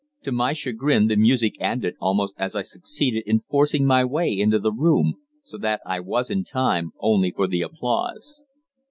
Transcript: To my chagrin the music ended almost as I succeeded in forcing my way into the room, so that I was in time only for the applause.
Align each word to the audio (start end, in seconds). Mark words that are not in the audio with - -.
To 0.23 0.31
my 0.31 0.53
chagrin 0.53 1.09
the 1.09 1.15
music 1.15 1.53
ended 1.61 1.93
almost 1.99 2.33
as 2.39 2.55
I 2.55 2.63
succeeded 2.63 3.23
in 3.27 3.41
forcing 3.47 3.85
my 3.85 4.03
way 4.03 4.31
into 4.31 4.57
the 4.57 4.71
room, 4.71 5.17
so 5.43 5.59
that 5.59 5.79
I 5.85 5.99
was 5.99 6.31
in 6.31 6.43
time 6.43 6.91
only 6.99 7.29
for 7.29 7.45
the 7.47 7.61
applause. 7.61 8.43